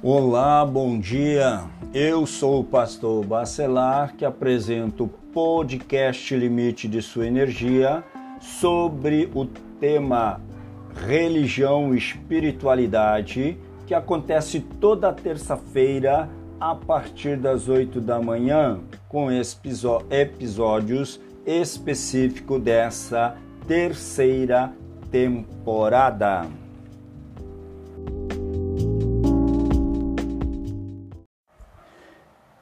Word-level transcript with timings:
Olá, 0.00 0.64
bom 0.64 0.96
dia. 0.96 1.64
Eu 1.92 2.24
sou 2.24 2.60
o 2.60 2.64
pastor 2.64 3.26
Bacelar 3.26 4.14
que 4.14 4.24
apresento 4.24 5.04
o 5.04 5.08
podcast 5.08 6.36
Limite 6.36 6.86
de 6.86 7.02
Sua 7.02 7.26
Energia 7.26 8.04
sobre 8.40 9.28
o 9.34 9.44
tema 9.44 10.40
religião 11.04 11.92
e 11.92 11.98
espiritualidade 11.98 13.58
que 13.88 13.94
acontece 13.94 14.60
toda 14.60 15.12
terça-feira 15.12 16.30
a 16.60 16.76
partir 16.76 17.36
das 17.36 17.68
8 17.68 18.00
da 18.00 18.22
manhã 18.22 18.78
com 19.08 19.26
episódios 20.10 21.20
específicos 21.44 22.62
dessa 22.62 23.36
terceira 23.66 24.72
temporada. 25.10 26.46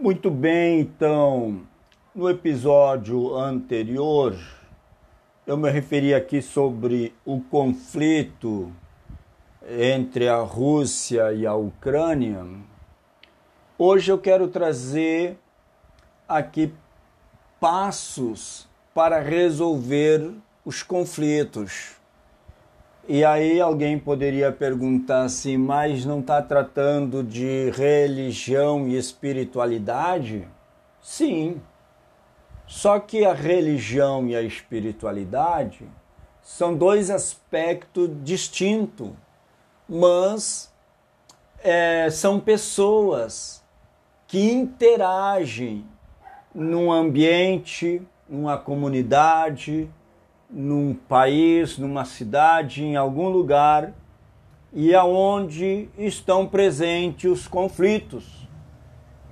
Muito 0.00 0.30
bem, 0.30 0.78
então, 0.78 1.62
no 2.14 2.30
episódio 2.30 3.36
anterior, 3.36 4.38
eu 5.44 5.56
me 5.56 5.68
referi 5.68 6.14
aqui 6.14 6.40
sobre 6.40 7.12
o 7.24 7.40
conflito 7.40 8.72
entre 9.68 10.28
a 10.28 10.36
Rússia 10.36 11.32
e 11.32 11.44
a 11.44 11.54
Ucrânia. 11.56 12.46
Hoje 13.76 14.12
eu 14.12 14.18
quero 14.18 14.46
trazer 14.46 15.36
aqui 16.28 16.72
passos 17.58 18.68
para 18.94 19.18
resolver 19.18 20.30
os 20.64 20.80
conflitos. 20.80 21.97
E 23.10 23.24
aí 23.24 23.58
alguém 23.58 23.98
poderia 23.98 24.52
perguntar 24.52 25.22
assim, 25.22 25.56
mas 25.56 26.04
não 26.04 26.20
está 26.20 26.42
tratando 26.42 27.24
de 27.24 27.70
religião 27.70 28.86
e 28.86 28.98
espiritualidade? 28.98 30.46
Sim. 31.00 31.58
Só 32.66 33.00
que 33.00 33.24
a 33.24 33.32
religião 33.32 34.28
e 34.28 34.36
a 34.36 34.42
espiritualidade 34.42 35.88
são 36.42 36.76
dois 36.76 37.10
aspectos 37.10 38.10
distintos, 38.22 39.08
mas 39.88 40.70
é, 41.60 42.10
são 42.10 42.38
pessoas 42.38 43.64
que 44.26 44.52
interagem 44.52 45.86
num 46.54 46.92
ambiente, 46.92 48.02
numa 48.28 48.58
comunidade, 48.58 49.88
num 50.50 50.94
país, 50.94 51.78
numa 51.78 52.04
cidade, 52.04 52.82
em 52.82 52.96
algum 52.96 53.28
lugar, 53.28 53.92
e 54.72 54.94
aonde 54.94 55.88
estão 55.96 56.46
presentes 56.46 57.30
os 57.30 57.48
conflitos. 57.48 58.48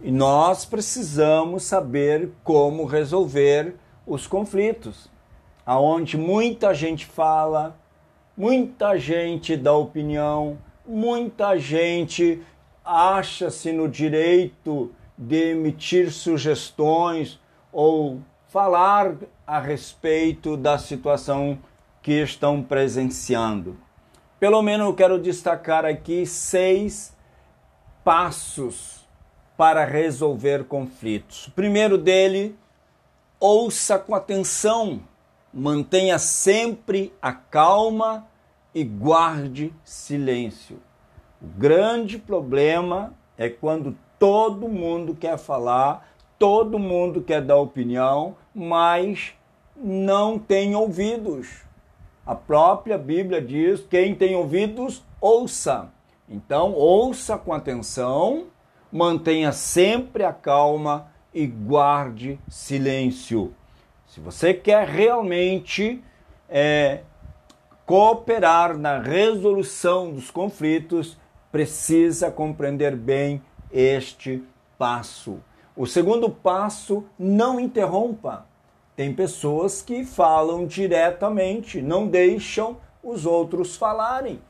E 0.03 0.11
nós 0.11 0.65
precisamos 0.65 1.63
saber 1.63 2.31
como 2.45 2.85
resolver 2.85 3.77
os 4.07 4.27
conflitos. 4.27 5.11
Aonde 5.65 6.17
muita 6.17 6.75
gente 6.75 7.07
fala, 7.07 7.77
muita 8.37 8.99
gente 8.99 9.57
dá 9.57 9.73
opinião, 9.73 10.59
muita 10.87 11.59
gente 11.59 12.43
acha-se 12.85 13.73
no 13.73 13.89
direito 13.89 14.93
de 15.19 15.51
emitir 15.51 16.13
sugestões 16.13 17.41
ou 17.73 18.21
falar 18.57 19.17
a 19.47 19.61
respeito 19.61 20.57
da 20.57 20.79
situação 20.79 21.59
que 22.01 22.23
estão 22.23 22.63
presenciando. 22.63 23.77
Pelo 24.41 24.63
menos 24.63 24.87
eu 24.87 24.95
quero 24.95 25.19
destacar 25.19 25.85
aqui 25.85 26.25
seis 26.25 27.15
passos 28.03 29.07
para 29.59 29.85
resolver 29.85 30.65
conflitos. 30.65 31.49
O 31.49 31.51
primeiro 31.51 31.99
dele, 31.99 32.57
ouça 33.39 33.99
com 33.99 34.15
atenção, 34.15 35.03
mantenha 35.53 36.19
sempre 36.19 37.13
a 37.21 37.35
calma 37.35 38.27
e 38.75 38.83
guarde 38.83 39.71
silêncio. 39.85 40.81
O 41.43 41.47
grande 41.47 42.17
problema 42.17 43.13
é 43.37 43.51
quando 43.51 43.95
todo 44.19 44.67
mundo 44.67 45.15
quer 45.15 45.37
falar, 45.37 46.09
todo 46.39 46.79
mundo 46.79 47.23
quer 47.23 47.43
dar 47.43 47.57
opinião, 47.57 48.37
mas 48.55 49.35
não 49.77 50.39
tem 50.39 50.75
ouvidos. 50.75 51.63
A 52.25 52.35
própria 52.35 52.99
Bíblia 52.99 53.41
diz: 53.41 53.81
quem 53.89 54.15
tem 54.15 54.35
ouvidos, 54.35 55.03
ouça. 55.21 55.91
Então, 56.29 56.73
ouça 56.73 57.39
com 57.39 57.53
atenção, 57.53 58.47
mantenha 58.91 59.53
sempre 59.53 60.25
a 60.25 60.33
calma 60.33 61.09
e 61.33 61.47
guarde 61.47 62.39
silêncio. 62.49 63.55
Se 64.07 64.21
você 64.21 64.53
quer 64.53 64.89
realmente 64.89 66.03
é, 66.49 67.03
cooperar 67.85 68.77
na 68.77 68.99
resolução 68.99 70.13
dos 70.13 70.31
conflitos, 70.31 71.17
precisa 71.53 72.31
compreender 72.31 72.97
bem 72.97 73.41
este 73.71 74.43
passo. 74.77 75.39
O 75.77 75.87
segundo 75.87 76.31
passo, 76.31 77.05
não 77.19 77.61
interrompa. 77.61 78.47
Tem 78.97 79.13
pessoas 79.13 79.83
que 79.83 80.07
falam 80.07 80.67
diretamente, 80.67 81.83
não 81.83 82.09
deixam 82.09 82.79
os 83.03 83.27
outros 83.27 83.77
falarem. 83.77 84.41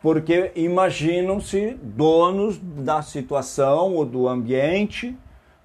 Porque 0.00 0.50
imaginam-se 0.54 1.74
donos 1.82 2.58
da 2.58 3.02
situação 3.02 3.96
ou 3.96 4.06
do 4.06 4.26
ambiente, 4.26 5.14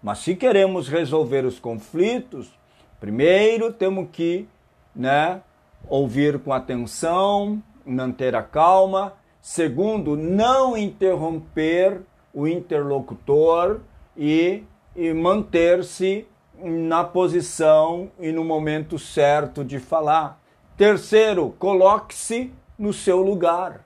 mas 0.01 0.17
se 0.19 0.35
queremos 0.35 0.89
resolver 0.89 1.45
os 1.45 1.57
conflitos, 1.57 2.51
primeiro 2.99 3.71
temos 3.71 4.09
que 4.11 4.45
né, 4.93 5.41
ouvir 5.87 6.37
com 6.39 6.51
atenção, 6.51 7.63
manter 7.85 8.35
a 8.35 8.43
calma. 8.43 9.13
Segundo, 9.39 10.17
não 10.17 10.75
interromper 10.75 12.01
o 12.33 12.45
interlocutor 12.45 13.79
e, 14.15 14.63
e 14.95 15.13
manter-se 15.13 16.27
na 16.63 17.03
posição 17.03 18.11
e 18.19 18.31
no 18.31 18.43
momento 18.43 18.97
certo 18.97 19.63
de 19.63 19.79
falar. 19.79 20.41
Terceiro, 20.77 21.53
coloque-se 21.59 22.51
no 22.77 22.93
seu 22.93 23.21
lugar. 23.21 23.85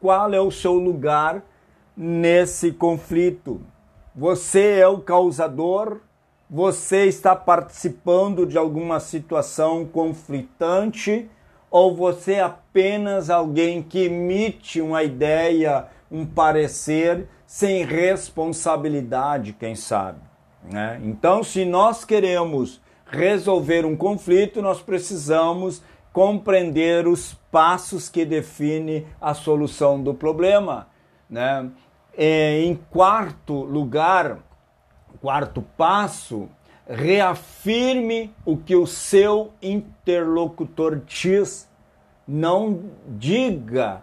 Qual 0.00 0.32
é 0.32 0.40
o 0.40 0.50
seu 0.50 0.74
lugar 0.74 1.42
nesse 1.96 2.72
conflito? 2.72 3.60
Você 4.14 4.78
é 4.78 4.86
o 4.86 4.98
causador? 4.98 6.00
Você 6.50 7.06
está 7.06 7.34
participando 7.34 8.44
de 8.44 8.58
alguma 8.58 9.00
situação 9.00 9.86
conflitante? 9.86 11.30
Ou 11.70 11.96
você 11.96 12.34
é 12.34 12.42
apenas 12.42 13.30
alguém 13.30 13.82
que 13.82 14.04
emite 14.04 14.80
uma 14.80 15.02
ideia, 15.02 15.86
um 16.10 16.26
parecer, 16.26 17.26
sem 17.52 17.84
responsabilidade, 17.84 19.52
quem 19.52 19.74
sabe? 19.74 20.18
Né? 20.64 20.98
Então, 21.04 21.44
se 21.44 21.66
nós 21.66 22.02
queremos 22.02 22.80
resolver 23.04 23.84
um 23.84 23.94
conflito, 23.94 24.62
nós 24.62 24.80
precisamos 24.80 25.82
compreender 26.14 27.06
os 27.06 27.34
passos 27.50 28.08
que 28.08 28.24
definem 28.24 29.04
a 29.20 29.34
solução 29.34 30.02
do 30.02 30.14
problema. 30.14 30.88
Né? 31.28 31.70
E, 32.16 32.64
em 32.64 32.74
quarto 32.74 33.52
lugar, 33.52 34.38
quarto 35.20 35.60
passo, 35.76 36.48
reafirme 36.88 38.34
o 38.46 38.56
que 38.56 38.74
o 38.74 38.86
seu 38.86 39.52
interlocutor 39.60 41.02
diz. 41.04 41.70
Não 42.26 42.84
diga 43.06 44.02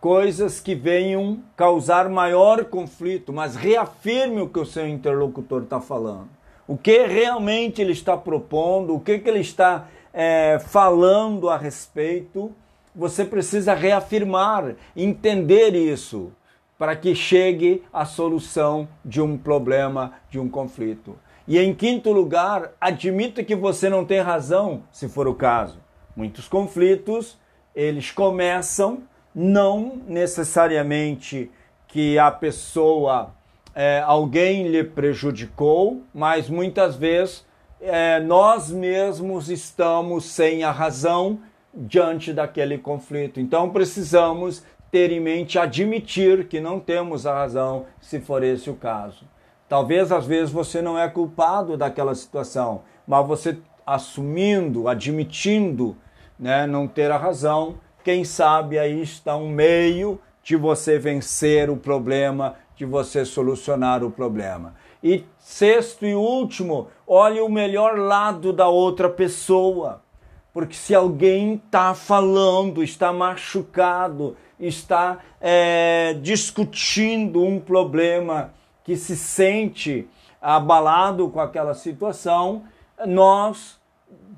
coisas 0.00 0.60
que 0.60 0.74
venham 0.74 1.40
causar 1.56 2.08
maior 2.08 2.64
conflito, 2.64 3.32
mas 3.32 3.56
reafirme 3.56 4.40
o 4.40 4.48
que 4.48 4.58
o 4.58 4.66
seu 4.66 4.86
interlocutor 4.86 5.62
está 5.62 5.80
falando. 5.80 6.28
O 6.66 6.76
que 6.76 7.06
realmente 7.06 7.80
ele 7.80 7.92
está 7.92 8.16
propondo, 8.16 8.94
o 8.94 9.00
que, 9.00 9.18
que 9.18 9.28
ele 9.28 9.40
está 9.40 9.86
é, 10.12 10.58
falando 10.58 11.48
a 11.48 11.56
respeito, 11.56 12.52
você 12.94 13.24
precisa 13.24 13.74
reafirmar, 13.74 14.74
entender 14.96 15.74
isso, 15.74 16.32
para 16.78 16.96
que 16.96 17.14
chegue 17.14 17.82
à 17.92 18.04
solução 18.04 18.88
de 19.04 19.20
um 19.20 19.36
problema, 19.36 20.14
de 20.30 20.38
um 20.38 20.48
conflito. 20.48 21.16
E 21.46 21.58
em 21.58 21.74
quinto 21.74 22.10
lugar, 22.12 22.72
admita 22.80 23.44
que 23.44 23.54
você 23.54 23.88
não 23.88 24.04
tem 24.04 24.20
razão, 24.20 24.82
se 24.90 25.08
for 25.08 25.28
o 25.28 25.34
caso. 25.34 25.78
Muitos 26.14 26.48
conflitos, 26.48 27.38
eles 27.74 28.10
começam 28.10 29.02
não 29.38 30.00
necessariamente 30.08 31.50
que 31.86 32.18
a 32.18 32.30
pessoa, 32.30 33.34
é, 33.74 34.00
alguém 34.00 34.66
lhe 34.68 34.82
prejudicou, 34.82 36.02
mas 36.14 36.48
muitas 36.48 36.96
vezes 36.96 37.44
é, 37.78 38.18
nós 38.18 38.70
mesmos 38.70 39.50
estamos 39.50 40.24
sem 40.24 40.64
a 40.64 40.70
razão 40.70 41.38
diante 41.74 42.32
daquele 42.32 42.78
conflito. 42.78 43.38
Então 43.38 43.68
precisamos 43.68 44.64
ter 44.90 45.12
em 45.12 45.20
mente 45.20 45.58
admitir 45.58 46.48
que 46.48 46.58
não 46.58 46.80
temos 46.80 47.26
a 47.26 47.34
razão, 47.34 47.84
se 48.00 48.18
for 48.18 48.42
esse 48.42 48.70
o 48.70 48.74
caso. 48.74 49.26
Talvez 49.68 50.10
às 50.10 50.24
vezes 50.24 50.50
você 50.50 50.80
não 50.80 50.98
é 50.98 51.06
culpado 51.10 51.76
daquela 51.76 52.14
situação, 52.14 52.84
mas 53.06 53.26
você 53.26 53.58
assumindo, 53.84 54.88
admitindo, 54.88 55.94
né, 56.38 56.66
não 56.66 56.88
ter 56.88 57.10
a 57.10 57.18
razão, 57.18 57.74
quem 58.06 58.22
sabe 58.22 58.78
aí 58.78 59.02
está 59.02 59.36
um 59.36 59.48
meio 59.48 60.20
de 60.40 60.54
você 60.54 60.96
vencer 60.96 61.68
o 61.68 61.76
problema, 61.76 62.54
de 62.76 62.84
você 62.84 63.24
solucionar 63.24 64.04
o 64.04 64.12
problema. 64.12 64.76
E 65.02 65.24
sexto 65.40 66.06
e 66.06 66.14
último, 66.14 66.86
olhe 67.04 67.40
o 67.40 67.48
melhor 67.48 67.98
lado 67.98 68.52
da 68.52 68.68
outra 68.68 69.08
pessoa. 69.08 70.04
Porque 70.52 70.76
se 70.76 70.94
alguém 70.94 71.54
está 71.54 71.94
falando, 71.94 72.80
está 72.80 73.12
machucado, 73.12 74.36
está 74.60 75.18
é, 75.40 76.16
discutindo 76.22 77.42
um 77.42 77.58
problema 77.58 78.54
que 78.84 78.94
se 78.94 79.16
sente 79.16 80.08
abalado 80.40 81.28
com 81.28 81.40
aquela 81.40 81.74
situação, 81.74 82.62
nós 83.04 83.80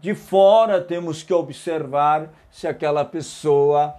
de 0.01 0.15
fora 0.15 0.81
temos 0.81 1.23
que 1.23 1.35
observar 1.35 2.31
se 2.51 2.67
aquela 2.67 3.05
pessoa 3.05 3.95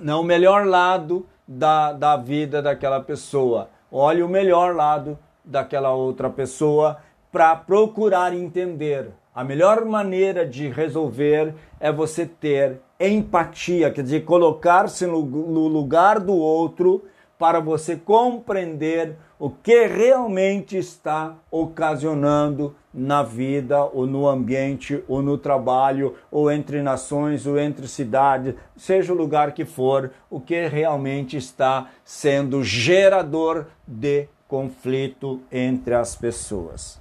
não 0.00 0.18
é 0.18 0.20
o 0.20 0.24
melhor 0.24 0.66
lado 0.66 1.26
da, 1.46 1.92
da 1.92 2.16
vida 2.16 2.60
daquela 2.60 3.00
pessoa. 3.00 3.68
Olhe 3.92 4.22
o 4.22 4.28
melhor 4.28 4.74
lado 4.74 5.18
daquela 5.44 5.92
outra 5.92 6.30
pessoa 6.30 6.98
para 7.30 7.54
procurar 7.54 8.34
entender. 8.34 9.10
A 9.34 9.44
melhor 9.44 9.84
maneira 9.84 10.46
de 10.46 10.68
resolver 10.68 11.54
é 11.78 11.92
você 11.92 12.26
ter 12.26 12.80
empatia, 12.98 13.90
quer 13.90 14.02
dizer, 14.02 14.24
colocar-se 14.24 15.06
no, 15.06 15.22
no 15.22 15.68
lugar 15.68 16.18
do 16.18 16.34
outro 16.34 17.04
para 17.38 17.60
você 17.60 17.96
compreender 17.96 19.16
o 19.40 19.48
que 19.48 19.86
realmente 19.86 20.76
está 20.76 21.34
ocasionando 21.50 22.76
na 22.92 23.22
vida, 23.22 23.82
ou 23.86 24.06
no 24.06 24.28
ambiente, 24.28 25.02
ou 25.08 25.22
no 25.22 25.38
trabalho, 25.38 26.14
ou 26.30 26.52
entre 26.52 26.82
nações, 26.82 27.46
ou 27.46 27.58
entre 27.58 27.88
cidades, 27.88 28.54
seja 28.76 29.14
o 29.14 29.16
lugar 29.16 29.52
que 29.52 29.64
for, 29.64 30.10
o 30.28 30.40
que 30.40 30.66
realmente 30.66 31.38
está 31.38 31.88
sendo 32.04 32.62
gerador 32.62 33.64
de 33.86 34.28
conflito 34.46 35.40
entre 35.50 35.94
as 35.94 36.14
pessoas. 36.14 37.00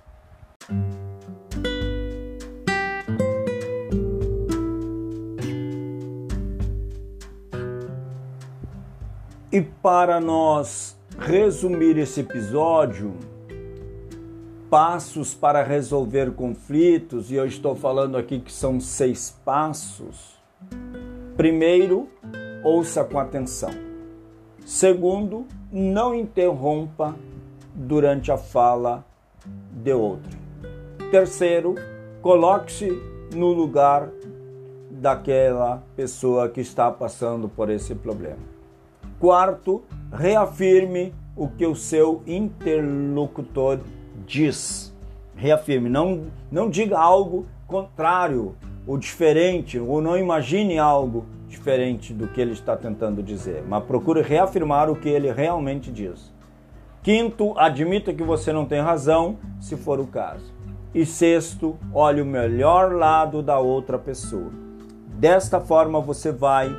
E 9.52 9.62
para 9.62 10.22
nós 10.22 10.99
resumir 11.20 11.98
esse 11.98 12.22
episódio, 12.22 13.14
passos 14.70 15.34
para 15.34 15.62
resolver 15.62 16.32
conflitos, 16.32 17.30
e 17.30 17.36
eu 17.36 17.46
estou 17.46 17.76
falando 17.76 18.18
aqui 18.18 18.40
que 18.40 18.52
são 18.52 18.80
seis 18.80 19.38
passos. 19.44 20.40
Primeiro, 21.36 22.08
ouça 22.64 23.04
com 23.04 23.20
atenção. 23.20 23.70
Segundo, 24.66 25.46
não 25.72 26.16
interrompa 26.16 27.16
durante 27.76 28.32
a 28.32 28.38
fala 28.38 29.06
de 29.72 29.94
outro. 29.94 30.38
Terceiro, 31.12 31.76
coloque-se 32.22 32.90
no 33.36 33.52
lugar 33.52 34.10
daquela 34.90 35.84
pessoa 35.96 36.50
que 36.50 36.62
está 36.62 36.90
passando 36.92 37.50
por 37.50 37.70
esse 37.70 37.94
problema. 37.94 38.50
Quarto, 39.20 39.84
reafirme 40.12 41.14
o 41.36 41.48
que 41.48 41.66
o 41.66 41.76
seu 41.76 42.22
interlocutor 42.26 43.80
diz. 44.26 44.94
Reafirme, 45.36 45.90
não, 45.90 46.26
não 46.52 46.70
diga 46.70 47.00
algo 47.00 47.46
contrário 47.68 48.56
ou 48.86 48.98
diferente, 48.98 49.80
ou 49.80 50.02
não 50.02 50.18
imagine 50.18 50.80
algo 50.80 51.26
diferente 51.48 52.14
do 52.14 52.28
que 52.28 52.42
ele 52.42 52.54
está 52.54 52.76
tentando 52.76 53.22
dizer, 53.22 53.64
mas 53.68 53.84
procure 53.84 54.22
reafirmar 54.22 54.90
o 54.90 54.96
que 54.96 55.10
ele 55.10 55.32
realmente 55.32 55.92
diz. 55.92 56.34
Quinto, 57.02 57.58
admita 57.58 58.14
que 58.14 58.24
você 58.24 58.52
não 58.52 58.66
tem 58.66 58.82
razão, 58.82 59.38
se 59.60 59.78
for 59.78 60.00
o 60.00 60.08
caso. 60.08 60.54
E 60.94 61.06
sexto, 61.06 61.78
olhe 61.94 62.22
o 62.22 62.26
melhor 62.26 62.94
lado 62.94 63.42
da 63.42 63.60
outra 63.60 63.98
pessoa. 63.98 64.52
Desta 65.08 65.60
forma 65.60 66.02
você 66.02 66.32
vai 66.32 66.76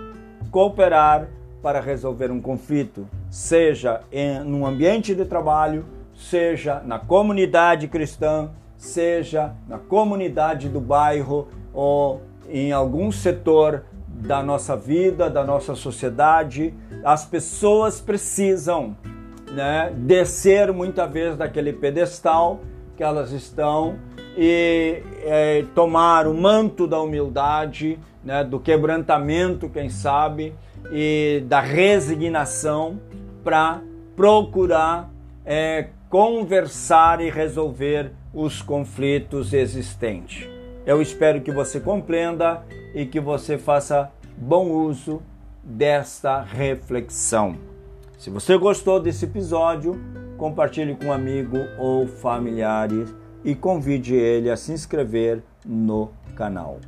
cooperar 0.51 1.29
para 1.63 1.81
resolver 1.81 2.31
um 2.31 2.41
conflito, 2.41 3.07
seja 3.31 4.01
em 4.11 4.41
um 4.43 4.67
ambiente 4.67 5.15
de 5.15 5.25
trabalho, 5.25 5.85
seja 6.15 6.81
na 6.85 6.99
comunidade 6.99 7.89
cristã, 7.89 8.51
seja 8.77 9.53
na 9.69 9.79
comunidade 9.79 10.69
do 10.69 10.81
bairro 10.81 11.49
ou 11.73 12.23
em 12.49 12.73
algum 12.73 13.13
setor 13.13 13.85
da 14.09 14.43
nossa 14.43 14.77
vida, 14.77 15.31
da 15.31 15.45
nossa 15.45 15.75
sociedade. 15.75 16.75
As 17.05 17.25
pessoas 17.25 18.01
precisam 18.01 18.97
né, 19.51 19.93
descer 19.97 20.73
muitas 20.73 21.11
vezes 21.11 21.37
daquele 21.37 21.73
pedestal 21.73 22.61
que 22.97 23.03
elas 23.03 23.33
estão 23.33 23.99
e 24.37 25.03
é, 25.23 25.65
tomar 25.75 26.27
o 26.27 26.35
manto 26.35 26.87
da 26.87 27.01
humildade, 27.01 27.99
né, 28.25 28.45
do 28.45 28.61
quebrantamento, 28.61 29.69
quem 29.69 29.89
sabe, 29.89 30.55
e 30.93 31.43
da 31.47 31.61
resignação 31.61 33.01
para 33.43 33.81
procurar 34.17 35.11
é, 35.45 35.89
conversar 36.09 37.21
e 37.21 37.31
resolver 37.31 38.13
os 38.33 38.63
conflitos 38.63 39.53
existentes. 39.53 40.49
Eu 40.87 41.01
espero 41.01 41.41
que 41.41 41.53
você 41.53 41.81
compreenda 41.81 42.63
e 42.95 43.07
que 43.07 43.21
você 43.21 43.59
faça 43.59 44.11
bom 44.37 44.71
uso 44.71 45.23
desta 45.63 46.41
reflexão. 46.41 47.57
Se 48.19 48.31
você 48.31 48.57
gostou 48.57 49.01
desse 49.01 49.25
episódio, 49.25 50.01
compartilhe 50.37 50.95
com 50.95 51.07
um 51.07 51.13
amigo 51.13 51.57
ou 51.79 52.07
familiares 52.07 53.15
e 53.45 53.55
convide 53.55 54.15
ele 54.15 54.51
a 54.51 54.57
se 54.57 54.73
inscrever 54.73 55.43
no 55.65 56.11
canal. 56.35 56.79